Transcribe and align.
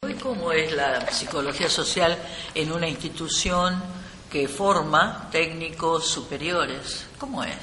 Hoy, 0.00 0.14
¿cómo 0.14 0.52
es 0.52 0.72
la 0.72 1.10
psicología 1.10 1.68
social 1.68 2.16
en 2.54 2.72
una 2.72 2.88
institución 2.88 3.82
que 4.30 4.48
forma 4.48 5.28
técnicos 5.30 6.06
superiores? 6.06 7.04
¿Cómo 7.18 7.44
es 7.44 7.56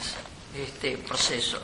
este 0.55 0.97
proceso? 0.99 1.59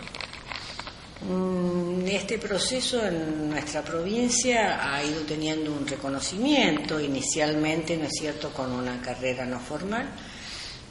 Mm, 1.21 2.05
este 2.07 2.39
proceso 2.39 3.05
en 3.05 3.49
nuestra 3.51 3.83
provincia 3.83 4.91
ha 4.91 5.03
ido 5.03 5.21
teniendo 5.21 5.71
un 5.71 5.87
reconocimiento, 5.87 6.99
inicialmente, 6.99 7.95
¿no 7.95 8.05
es 8.05 8.13
cierto?, 8.19 8.49
con 8.51 8.71
una 8.71 8.99
carrera 9.01 9.45
no 9.45 9.59
formal, 9.59 10.09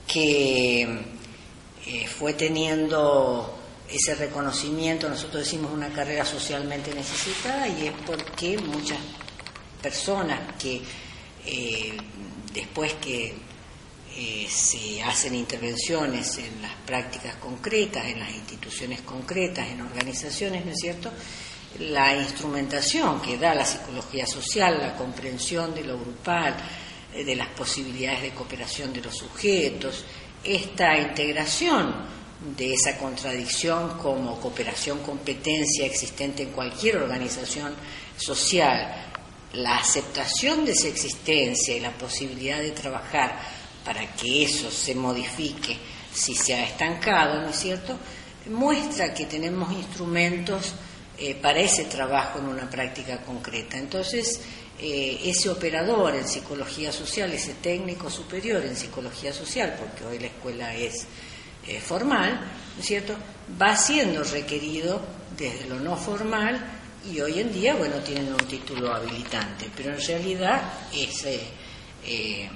que 0.07 0.83
eh, 0.83 2.07
fue 2.07 2.35
teniendo 2.35 3.64
ese 3.97 4.15
reconocimiento, 4.15 5.09
nosotros 5.09 5.45
decimos 5.45 5.73
una 5.73 5.89
carrera 5.91 6.25
socialmente 6.25 6.93
necesitada 6.95 7.69
y 7.69 7.87
es 7.87 7.93
porque 8.07 8.59
muchas 8.59 8.99
personas 9.81 10.41
que 10.59 10.81
eh, 11.47 11.97
después 12.53 12.95
que 12.95 13.35
eh, 14.17 14.47
se 14.49 15.03
hacen 15.03 15.35
intervenciones 15.35 16.39
en 16.39 16.63
las 16.63 16.73
prácticas 16.87 17.37
concretas, 17.37 18.07
en 18.07 18.21
las 18.21 18.31
instituciones 18.31 19.01
concretas, 19.03 19.69
en 19.69 19.81
organizaciones, 19.81 20.65
¿no 20.65 20.73
es 20.73 20.79
cierto? 20.79 21.11
La 21.81 22.15
instrumentación 22.17 23.21
que 23.21 23.37
da 23.37 23.55
la 23.55 23.65
psicología 23.65 24.27
social, 24.27 24.79
la 24.81 24.97
comprensión 24.97 25.75
de 25.75 25.85
lo 25.85 25.99
grupal, 25.99 26.57
eh, 27.13 27.25
de 27.25 27.37
las 27.37 27.49
posibilidades 27.49 28.23
de 28.23 28.31
cooperación 28.31 28.93
de 28.93 29.03
los 29.03 29.17
sujetos, 29.17 30.05
esta 30.45 30.97
integración 30.97 31.95
de 32.57 32.75
esa 32.75 32.99
contradicción 32.99 33.97
como 33.99 34.39
cooperación 34.39 34.99
competencia 35.01 35.87
existente 35.87 36.43
en 36.43 36.51
cualquier 36.51 36.99
organización 36.99 37.75
social, 38.17 39.13
la 39.55 39.79
aceptación 39.79 40.65
de 40.65 40.73
esa 40.73 40.89
existencia 40.89 41.77
y 41.77 41.81
la 41.81 41.93
posibilidad 41.93 42.59
de 42.59 42.73
trabajar 42.73 43.41
para 43.85 44.15
que 44.15 44.45
eso 44.45 44.71
se 44.71 44.95
modifique 44.95 45.79
si 46.13 46.35
se 46.35 46.55
ha 46.55 46.65
estancado, 46.65 47.41
¿no 47.41 47.49
es 47.49 47.57
cierto?, 47.57 47.99
muestra 48.47 49.15
que 49.15 49.25
tenemos 49.25 49.73
instrumentos 49.73 50.75
eh, 51.17 51.35
para 51.35 51.61
ese 51.61 51.85
trabajo 51.85 52.39
en 52.39 52.47
una 52.49 52.69
práctica 52.69 53.23
concreta. 53.23 53.79
Entonces, 53.79 54.41
eh, 54.79 55.21
ese 55.25 55.49
operador 55.49 56.15
en 56.15 56.29
psicología 56.29 56.93
social, 56.93 57.33
ese 57.33 57.55
técnico 57.55 58.11
superior 58.11 58.65
en 58.65 58.77
psicología 58.77 59.33
social, 59.33 59.77
porque 59.79 60.05
hoy 60.05 60.19
la 60.19 60.27
escuela 60.27 60.75
es 60.75 61.07
eh, 61.67 61.81
formal, 61.81 62.41
¿no 62.75 62.81
es 62.81 62.87
cierto?, 62.87 63.15
va 63.61 63.77
siendo 63.77 64.23
requerido 64.25 65.01
desde 65.37 65.67
lo 65.67 65.79
no 65.81 65.97
formal 65.97 66.61
y 67.11 67.21
hoy 67.21 67.41
en 67.41 67.53
día, 67.53 67.75
bueno, 67.75 67.97
tienen 67.97 68.33
un 68.33 68.49
título 68.49 68.95
habilitante, 68.95 69.71
pero 69.77 69.93
en 69.95 70.01
realidad 70.01 70.63
esa 70.93 71.29
eh, 72.07 72.49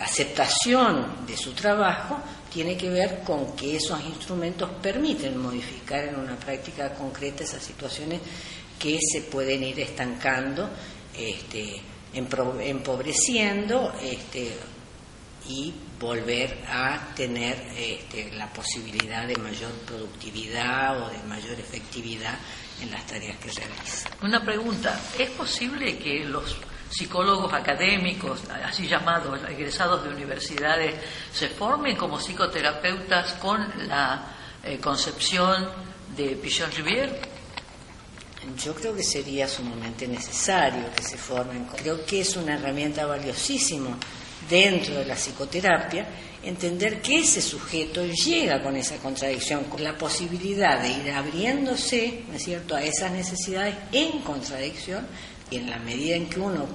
aceptación 0.00 1.26
de 1.26 1.36
su 1.36 1.52
trabajo 1.52 2.20
tiene 2.52 2.76
que 2.76 2.88
ver 2.88 3.20
con 3.24 3.56
que 3.56 3.76
esos 3.76 4.00
instrumentos 4.04 4.70
permiten 4.80 5.36
modificar 5.36 6.04
en 6.04 6.16
una 6.16 6.36
práctica 6.36 6.94
concreta 6.94 7.44
esas 7.44 7.62
situaciones 7.62 8.20
que 8.78 8.98
se 9.00 9.22
pueden 9.22 9.64
ir 9.64 9.80
estancando, 9.80 10.70
este, 11.16 11.80
empobreciendo 12.14 13.92
este, 14.00 14.56
y 15.48 15.72
volver 15.98 16.62
a 16.68 17.14
tener 17.14 17.56
este, 17.74 18.30
la 18.32 18.52
posibilidad 18.52 19.26
de 19.26 19.36
mayor 19.36 19.72
productividad 19.86 21.02
o 21.02 21.08
de 21.08 21.18
mayor 21.26 21.58
efectividad 21.58 22.38
en 22.82 22.90
las 22.90 23.06
tareas 23.06 23.38
que 23.38 23.50
realiza. 23.50 24.10
Una 24.22 24.44
pregunta, 24.44 25.00
¿es 25.18 25.30
posible 25.30 25.98
que 25.98 26.24
los 26.24 26.56
psicólogos 26.90 27.52
académicos, 27.52 28.42
así 28.64 28.86
llamados, 28.86 29.40
egresados 29.48 30.04
de 30.04 30.10
universidades, 30.10 30.94
se 31.32 31.48
formen 31.48 31.96
como 31.96 32.18
psicoterapeutas 32.20 33.32
con 33.34 33.88
la 33.88 34.36
eh, 34.62 34.78
concepción 34.78 35.68
de 36.14 36.36
Pichon 36.36 36.70
Rivière? 36.70 37.20
Yo 38.56 38.74
creo 38.74 38.94
que 38.94 39.02
sería 39.02 39.48
sumamente 39.48 40.06
necesario 40.06 40.84
que 40.94 41.02
se 41.02 41.18
formen. 41.18 41.66
Creo 41.66 42.04
que 42.06 42.20
es 42.20 42.36
una 42.36 42.54
herramienta 42.54 43.04
valiosísima 43.04 43.98
dentro 44.48 44.94
de 44.96 45.04
la 45.04 45.14
psicoterapia, 45.14 46.06
entender 46.42 47.02
que 47.02 47.20
ese 47.20 47.42
sujeto 47.42 48.06
llega 48.06 48.62
con 48.62 48.76
esa 48.76 48.96
contradicción, 48.96 49.64
con 49.64 49.82
la 49.82 49.96
posibilidad 49.96 50.80
de 50.80 50.88
ir 50.90 51.10
abriéndose, 51.10 52.22
¿no 52.28 52.34
es 52.34 52.44
cierto?, 52.44 52.76
a 52.76 52.82
esas 52.82 53.12
necesidades 53.12 53.74
en 53.92 54.20
contradicción, 54.20 55.06
y 55.50 55.56
en 55.56 55.70
la 55.70 55.78
medida 55.78 56.16
en 56.16 56.28
que 56.28 56.40
uno 56.40 56.66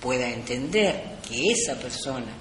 pueda 0.00 0.28
entender 0.28 1.18
que 1.26 1.52
esa 1.52 1.74
persona 1.74 2.32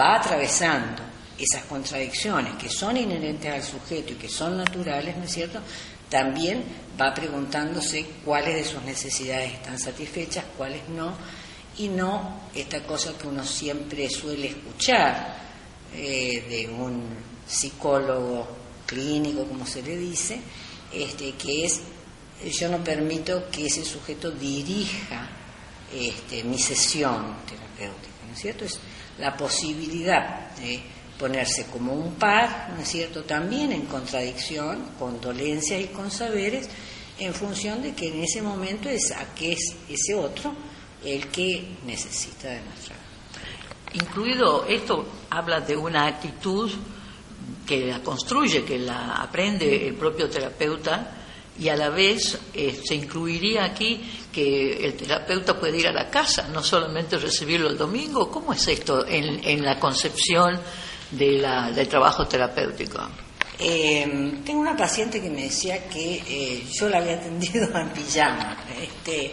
va 0.00 0.16
atravesando 0.16 1.02
esas 1.38 1.64
contradicciones 1.64 2.54
que 2.54 2.68
son 2.68 2.96
inherentes 2.96 3.52
al 3.52 3.62
sujeto 3.62 4.12
y 4.12 4.16
que 4.16 4.28
son 4.28 4.58
naturales, 4.58 5.16
¿no 5.16 5.24
es 5.24 5.32
cierto?, 5.32 5.60
también 6.08 6.62
va 7.00 7.14
preguntándose 7.14 8.04
cuáles 8.22 8.54
de 8.54 8.64
sus 8.64 8.82
necesidades 8.82 9.54
están 9.54 9.78
satisfechas, 9.78 10.44
cuáles 10.58 10.86
no, 10.90 11.14
y 11.78 11.88
no 11.88 12.42
esta 12.54 12.82
cosa 12.82 13.16
que 13.16 13.26
uno 13.26 13.44
siempre 13.44 14.08
suele 14.10 14.48
escuchar 14.48 15.36
eh, 15.94 16.44
de 16.48 16.72
un 16.72 17.02
psicólogo 17.46 18.48
clínico, 18.86 19.44
como 19.44 19.66
se 19.66 19.82
le 19.82 19.96
dice, 19.96 20.40
este, 20.92 21.32
que 21.32 21.64
es 21.64 21.80
yo 22.50 22.68
no 22.68 22.82
permito 22.82 23.48
que 23.50 23.66
ese 23.66 23.84
sujeto 23.84 24.30
dirija 24.30 25.28
este, 25.94 26.42
mi 26.42 26.58
sesión 26.58 27.36
terapéutica, 27.46 28.26
¿no 28.26 28.34
es 28.34 28.40
cierto? 28.40 28.64
Es 28.64 28.78
la 29.18 29.36
posibilidad 29.36 30.50
de 30.56 30.80
ponerse 31.18 31.66
como 31.66 31.92
un 31.92 32.14
par, 32.14 32.72
¿no 32.74 32.82
es 32.82 32.88
cierto?, 32.88 33.22
también 33.22 33.70
en 33.72 33.82
contradicción, 33.82 34.90
con 34.98 35.20
dolencias 35.20 35.80
y 35.80 35.86
con 35.86 36.10
saberes, 36.10 36.68
en 37.18 37.32
función 37.32 37.82
de 37.82 37.94
que 37.94 38.08
en 38.08 38.24
ese 38.24 38.42
momento 38.42 38.88
es 38.88 39.12
a 39.12 39.34
qué 39.34 39.52
es 39.52 39.76
ese 39.88 40.14
otro 40.14 40.52
el 41.04 41.28
que 41.28 41.76
necesita 41.86 42.48
de 42.48 42.62
nuestra. 42.62 42.96
Incluido 43.94 44.64
esto 44.66 45.06
habla 45.30 45.60
de 45.60 45.76
una 45.76 46.06
actitud 46.06 46.70
que 47.66 47.86
la 47.86 48.02
construye, 48.02 48.64
que 48.64 48.78
la 48.78 49.16
aprende 49.16 49.86
el 49.86 49.94
propio 49.94 50.28
terapeuta 50.28 51.18
y 51.58 51.68
a 51.68 51.76
la 51.76 51.90
vez 51.90 52.38
eh, 52.54 52.80
se 52.82 52.94
incluiría 52.94 53.64
aquí 53.64 54.00
que 54.32 54.84
el 54.84 54.94
terapeuta 54.94 55.58
puede 55.58 55.78
ir 55.78 55.86
a 55.86 55.92
la 55.92 56.08
casa, 56.08 56.48
no 56.48 56.62
solamente 56.62 57.18
recibirlo 57.18 57.68
el 57.68 57.76
domingo. 57.76 58.30
¿Cómo 58.30 58.54
es 58.54 58.66
esto 58.68 59.06
en, 59.06 59.62
la 59.62 59.78
concepción 59.78 60.58
de 61.10 61.32
la, 61.38 61.70
del 61.70 61.88
trabajo 61.88 62.26
terapéutico? 62.26 63.00
Eh, 63.58 64.40
tengo 64.44 64.60
una 64.60 64.76
paciente 64.76 65.20
que 65.20 65.28
me 65.28 65.42
decía 65.42 65.86
que 65.88 66.22
eh, 66.26 66.64
yo 66.72 66.88
la 66.88 66.98
había 66.98 67.14
atendido 67.14 67.68
en 67.78 67.90
pijama. 67.90 68.56
Este, 68.80 69.32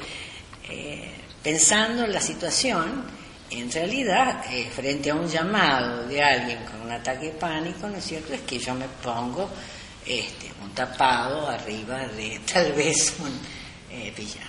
pensando 1.44 2.06
en 2.06 2.14
la 2.14 2.22
situación, 2.22 3.04
en 3.52 3.72
realidad, 3.72 4.46
eh, 4.52 4.70
frente 4.74 5.10
a 5.10 5.16
un 5.16 5.28
llamado 5.28 6.08
de 6.08 6.22
alguien 6.22 6.60
con 6.66 6.82
un 6.82 6.92
ataque 6.92 7.28
de 7.28 7.32
pánico, 7.32 7.88
¿no 7.88 7.98
es 7.98 8.06
cierto? 8.06 8.34
Es 8.34 8.42
que 8.42 8.60
yo 8.60 8.76
me 8.76 8.88
pongo 9.04 9.50
este, 10.06 10.52
un 10.64 10.72
tapado 10.72 11.48
arriba 11.48 12.08
de 12.08 12.40
tal 12.54 12.74
vez 12.74 13.16
un 13.20 13.40
eh, 13.92 14.14
pijama. 14.16 14.46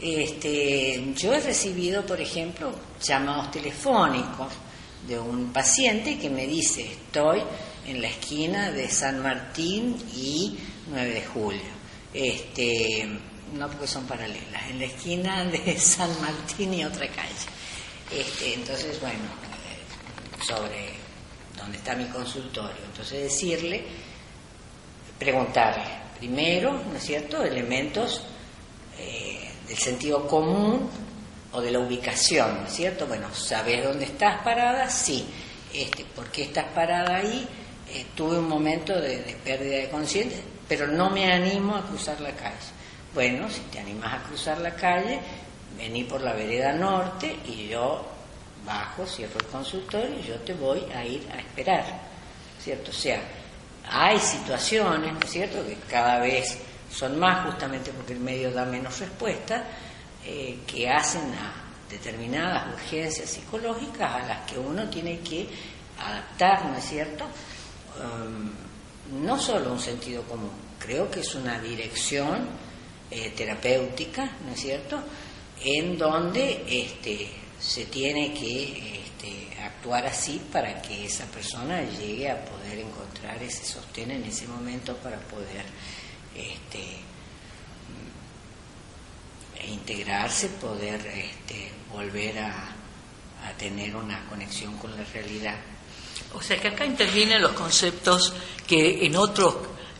Este, 0.00 1.12
yo 1.14 1.34
he 1.34 1.40
recibido, 1.40 2.06
por 2.06 2.20
ejemplo, 2.20 2.72
llamados 3.02 3.50
telefónicos 3.50 4.52
de 5.06 5.18
un 5.18 5.52
paciente 5.52 6.18
que 6.18 6.30
me 6.30 6.46
dice, 6.46 6.82
estoy 6.82 7.42
en 7.86 8.00
la 8.00 8.08
esquina 8.08 8.70
de 8.70 8.88
San 8.88 9.22
Martín 9.22 9.96
y 10.14 10.56
9 10.88 11.10
de 11.12 11.22
julio. 11.26 11.80
Este, 12.14 13.08
no 13.52 13.68
porque 13.68 13.86
son 13.86 14.06
paralelas, 14.06 14.70
en 14.70 14.78
la 14.78 14.84
esquina 14.84 15.44
de 15.44 15.78
San 15.78 16.10
Martín 16.20 16.74
y 16.74 16.84
otra 16.84 17.08
calle. 17.08 17.30
Este, 18.10 18.54
entonces, 18.54 19.00
bueno, 19.00 19.18
eh, 19.18 20.44
sobre 20.44 20.90
dónde 21.56 21.78
está 21.78 21.94
mi 21.94 22.06
consultorio. 22.06 22.82
Entonces 22.86 23.22
decirle, 23.24 23.84
preguntarle, 25.18 25.84
primero, 26.18 26.72
¿no 26.72 26.96
es 26.96 27.04
cierto?, 27.04 27.42
elementos 27.42 28.22
eh, 28.98 29.50
del 29.66 29.78
sentido 29.78 30.26
común 30.26 30.88
o 31.52 31.60
de 31.60 31.70
la 31.70 31.80
ubicación, 31.80 32.62
¿no 32.62 32.66
es 32.66 32.72
cierto? 32.74 33.06
Bueno, 33.06 33.32
¿sabes 33.34 33.84
dónde 33.84 34.04
estás 34.04 34.42
parada? 34.42 34.88
Sí. 34.88 35.26
Este, 35.72 36.04
¿Por 36.04 36.30
qué 36.30 36.44
estás 36.44 36.66
parada 36.74 37.16
ahí? 37.16 37.46
Eh, 37.88 38.06
tuve 38.14 38.38
un 38.38 38.48
momento 38.48 38.92
de, 38.94 39.22
de 39.22 39.34
pérdida 39.44 39.78
de 39.78 39.88
conciencia, 39.88 40.40
pero 40.68 40.86
no 40.86 41.10
me 41.10 41.32
animo 41.32 41.76
a 41.76 41.86
cruzar 41.86 42.20
la 42.20 42.32
calle. 42.32 42.79
Bueno, 43.12 43.50
si 43.50 43.60
te 43.62 43.80
animas 43.80 44.14
a 44.14 44.22
cruzar 44.22 44.58
la 44.58 44.74
calle, 44.74 45.18
vení 45.76 46.04
por 46.04 46.20
la 46.20 46.32
vereda 46.32 46.72
norte 46.72 47.36
y 47.44 47.68
yo 47.68 48.06
bajo, 48.64 49.04
cierro 49.04 49.40
el 49.40 49.46
consultorio 49.46 50.18
y 50.18 50.22
yo 50.22 50.36
te 50.40 50.54
voy 50.54 50.84
a 50.94 51.04
ir 51.04 51.28
a 51.32 51.38
esperar, 51.38 51.84
¿cierto? 52.62 52.90
O 52.90 52.94
sea, 52.94 53.20
hay 53.90 54.18
situaciones, 54.18 55.12
¿no 55.12 55.18
es 55.20 55.30
cierto?, 55.30 55.66
que 55.66 55.76
cada 55.88 56.20
vez 56.20 56.58
son 56.92 57.18
más 57.18 57.46
justamente 57.46 57.90
porque 57.92 58.12
el 58.12 58.20
medio 58.20 58.52
da 58.52 58.64
menos 58.64 59.00
respuesta, 59.00 59.64
eh, 60.24 60.60
que 60.66 60.88
hacen 60.88 61.32
a 61.34 61.52
determinadas 61.90 62.72
urgencias 62.74 63.28
psicológicas 63.28 64.22
a 64.22 64.26
las 64.26 64.50
que 64.50 64.58
uno 64.58 64.88
tiene 64.88 65.18
que 65.20 65.48
adaptar, 65.98 66.66
¿no 66.66 66.76
es 66.76 66.84
cierto? 66.84 67.24
Um, 67.98 69.24
no 69.24 69.38
solo 69.38 69.72
un 69.72 69.80
sentido 69.80 70.22
común, 70.22 70.52
creo 70.78 71.10
que 71.10 71.20
es 71.20 71.34
una 71.34 71.58
dirección 71.58 72.69
eh, 73.10 73.32
terapéutica, 73.36 74.36
¿no 74.46 74.52
es 74.52 74.60
cierto?, 74.60 75.02
en 75.62 75.98
donde 75.98 76.64
este, 76.68 77.30
se 77.58 77.86
tiene 77.86 78.32
que 78.32 79.00
este, 79.04 79.60
actuar 79.62 80.06
así 80.06 80.40
para 80.50 80.80
que 80.80 81.04
esa 81.04 81.26
persona 81.26 81.82
llegue 81.82 82.30
a 82.30 82.44
poder 82.44 82.78
encontrar 82.78 83.42
ese 83.42 83.64
sostén 83.64 84.10
en 84.10 84.24
ese 84.24 84.46
momento 84.48 84.96
para 84.96 85.18
poder 85.18 85.64
este, 86.34 86.96
mm, 89.66 89.72
integrarse, 89.72 90.48
poder 90.48 91.06
este, 91.06 91.70
volver 91.92 92.38
a, 92.38 92.76
tener 93.58 93.96
una 93.96 94.24
conexión 94.26 94.76
con 94.78 94.94
la 94.96 95.02
realidad. 95.12 95.56
O 96.34 96.40
sea 96.40 96.58
que 96.60 96.68
acá 96.68 96.84
intervienen 96.84 97.42
los 97.42 97.52
conceptos 97.52 98.32
que 98.66 99.04
en 99.04 99.16
otros 99.16 99.56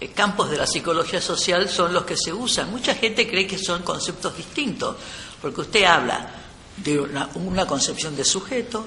campos 0.08 0.50
de 0.50 0.56
la 0.56 0.67
psicología 0.67 1.20
social 1.20 1.69
son 1.69 1.93
los 1.93 2.05
que 2.05 2.17
se 2.17 2.32
usan. 2.32 2.70
Mucha 2.70 2.94
gente 2.94 3.29
cree 3.29 3.47
que 3.47 3.58
son 3.58 3.82
conceptos 3.82 4.37
distintos, 4.37 4.97
porque 5.41 5.61
usted 5.61 5.85
habla 5.85 6.31
de 6.79 6.99
una, 6.99 7.67
concepción 7.67 8.17
de 8.17 8.25
sujeto, 8.25 8.87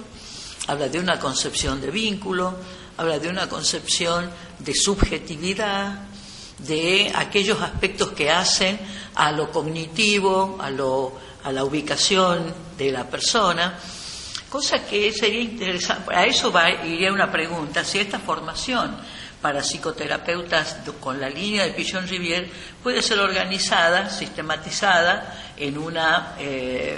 habla 0.68 0.90
de 0.90 1.00
una 1.00 1.20
concepción 1.20 1.80
de 1.80 1.92
vínculo, 1.92 2.56
habla 2.98 3.20
de 3.20 3.30
una 3.30 3.48
concepción 3.48 4.30
de 4.60 4.74
subjetividad, 4.74 6.08
de 6.58 7.12
aquellos 7.14 7.62
aspectos 7.62 8.12
que 8.12 8.32
hacen 8.32 8.80
a 9.16 9.32
lo 9.32 9.52
cognitivo, 9.52 10.58
a, 10.60 10.72
lo, 10.72 11.14
a 11.44 11.52
la 11.52 11.64
ubicación 11.64 12.54
de 12.78 12.92
la 12.92 13.08
persona, 13.08 13.78
cosa 14.50 14.86
que 14.86 15.12
sería 15.12 15.42
interesante. 15.42 16.16
A 16.16 16.26
eso 16.26 16.52
iría 16.86 17.12
una 17.12 17.32
pregunta, 17.32 17.84
si 17.84 18.00
esta 18.00 18.20
formación 18.20 18.98
para 19.44 19.62
psicoterapeutas 19.62 20.78
con 21.02 21.20
la 21.20 21.30
línea 21.30 21.66
de 21.66 21.74
Pichon 21.74 22.08
Rivier 22.08 22.50
puede 22.82 23.02
ser 23.02 23.20
organizada, 23.20 24.10
sistematizada 24.10 25.52
en 25.58 25.78
una 25.78 26.36
eh, 26.40 26.98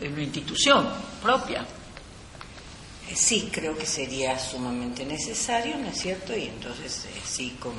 en 0.00 0.12
una 0.12 0.22
institución 0.22 0.88
propia. 1.22 1.64
Sí, 3.14 3.48
creo 3.52 3.78
que 3.78 3.86
sería 3.86 4.36
sumamente 4.36 5.04
necesario, 5.04 5.78
¿no 5.78 5.88
es 5.88 5.98
cierto? 6.00 6.36
Y 6.36 6.48
entonces, 6.48 7.04
eh, 7.06 7.20
sí, 7.24 7.56
con 7.60 7.74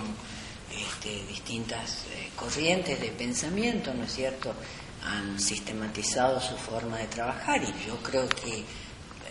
este, 0.71 1.25
distintas 1.27 2.05
eh, 2.13 2.29
corrientes 2.37 3.01
de 3.01 3.09
pensamiento, 3.09 3.93
¿no 3.93 4.05
es 4.05 4.13
cierto?, 4.13 4.53
han 5.03 5.39
sistematizado 5.39 6.39
su 6.39 6.55
forma 6.55 6.97
de 6.97 7.07
trabajar 7.07 7.61
y 7.63 7.85
yo 7.85 7.97
creo 8.01 8.27
que 8.27 8.63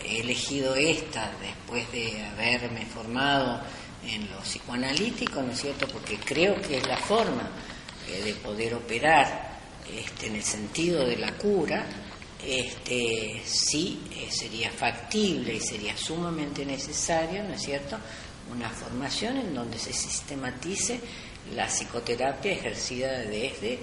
he 0.03 0.21
elegido 0.21 0.75
esta 0.75 1.31
después 1.41 1.91
de 1.91 2.23
haberme 2.25 2.85
formado 2.85 3.61
en 4.07 4.29
lo 4.31 4.39
psicoanalítico, 4.39 5.41
¿no 5.41 5.51
es 5.51 5.61
cierto?, 5.61 5.87
porque 5.87 6.17
creo 6.17 6.61
que 6.61 6.77
es 6.77 6.87
la 6.87 6.97
forma 6.97 7.49
de 8.23 8.33
poder 8.35 8.73
operar 8.73 9.57
este, 9.93 10.27
en 10.27 10.35
el 10.35 10.43
sentido 10.43 11.05
de 11.05 11.17
la 11.17 11.33
cura 11.33 11.85
este, 12.45 13.41
sí 13.43 14.01
eh, 14.11 14.27
sería 14.29 14.69
factible 14.69 15.55
y 15.55 15.59
sería 15.59 15.97
sumamente 15.97 16.65
necesario, 16.65 17.43
¿no 17.43 17.53
es 17.53 17.61
cierto?, 17.61 17.97
una 18.51 18.69
formación 18.69 19.37
en 19.37 19.53
donde 19.53 19.77
se 19.77 19.91
sistematice 19.91 20.99
la 21.55 21.67
psicoterapia 21.67 22.53
ejercida 22.53 23.19
desde 23.19 23.79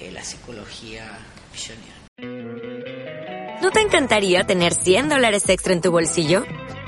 eh, 0.00 0.12
la 0.12 0.22
psicología 0.22 1.18
visionaria. 1.52 1.94
¿No 3.60 3.70
te 3.70 3.80
encantaría 3.80 4.44
tener 4.44 4.74
100 4.74 5.08
dólares 5.08 5.48
extra 5.48 5.72
en 5.72 5.80
tu 5.80 5.90
bolsillo? 5.90 6.44